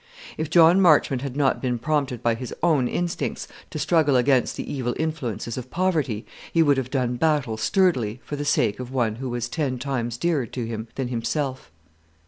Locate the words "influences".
4.97-5.59